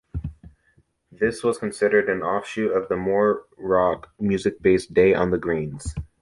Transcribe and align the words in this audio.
This 1.11 1.43
was 1.43 1.59
considered 1.59 2.09
an 2.09 2.23
offshoot 2.23 2.71
of 2.71 2.89
the 2.89 2.97
more 2.97 3.45
rock 3.55 4.09
music-based 4.19 4.91
Day 4.95 5.13
On 5.13 5.29
The 5.29 5.37
Greens. 5.37 5.93